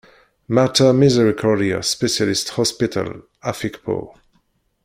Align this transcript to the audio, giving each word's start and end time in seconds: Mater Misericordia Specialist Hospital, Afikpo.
Mater 0.47 0.93
Misericordia 0.93 1.83
Specialist 1.83 2.57
Hospital, 2.57 3.21
Afikpo. 3.43 4.15